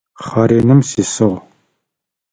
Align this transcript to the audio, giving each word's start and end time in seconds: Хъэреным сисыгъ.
Хъэреным 0.25 0.81
сисыгъ. 0.89 1.37